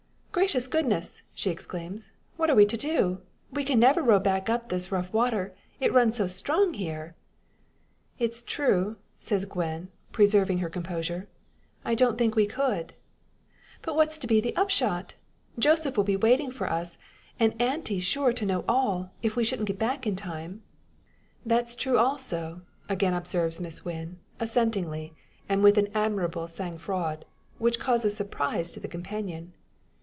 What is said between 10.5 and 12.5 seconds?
her composure. "I don't think we